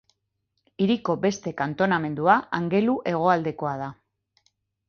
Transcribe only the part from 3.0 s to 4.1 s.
Hegoaldekoa da.